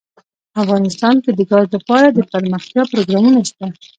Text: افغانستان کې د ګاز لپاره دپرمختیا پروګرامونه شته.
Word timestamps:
افغانستان 0.63 1.15
کې 1.23 1.31
د 1.33 1.41
ګاز 1.51 1.67
لپاره 1.75 2.07
دپرمختیا 2.09 2.83
پروګرامونه 2.91 3.39
شته. 3.49 3.65